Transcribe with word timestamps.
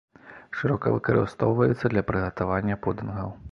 Шырока 0.59 0.93
выкарыстоўваецца 0.95 1.93
для 1.93 2.05
прыгатавання 2.09 2.81
пудынгаў. 2.87 3.29